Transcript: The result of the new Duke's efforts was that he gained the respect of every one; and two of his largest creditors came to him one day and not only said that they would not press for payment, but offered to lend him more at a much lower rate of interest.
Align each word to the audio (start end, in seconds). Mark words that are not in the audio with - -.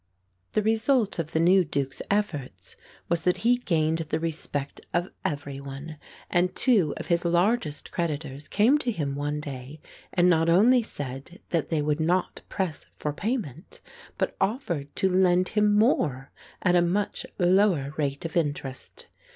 The 0.53 0.63
result 0.63 1.19
of 1.19 1.31
the 1.31 1.39
new 1.39 1.63
Duke's 1.63 2.01
efforts 2.09 2.75
was 3.07 3.21
that 3.23 3.37
he 3.45 3.57
gained 3.59 3.99
the 4.09 4.19
respect 4.19 4.81
of 4.95 5.11
every 5.23 5.59
one; 5.61 5.99
and 6.27 6.55
two 6.55 6.95
of 6.97 7.05
his 7.05 7.23
largest 7.23 7.91
creditors 7.91 8.47
came 8.47 8.79
to 8.79 8.91
him 8.91 9.13
one 9.13 9.39
day 9.39 9.79
and 10.11 10.27
not 10.27 10.49
only 10.49 10.81
said 10.81 11.39
that 11.51 11.69
they 11.69 11.83
would 11.83 11.99
not 11.99 12.41
press 12.49 12.87
for 12.97 13.13
payment, 13.13 13.79
but 14.17 14.35
offered 14.41 14.89
to 14.95 15.07
lend 15.07 15.49
him 15.49 15.71
more 15.77 16.31
at 16.63 16.75
a 16.75 16.81
much 16.81 17.27
lower 17.37 17.93
rate 17.95 18.25
of 18.25 18.35
interest. 18.35 19.07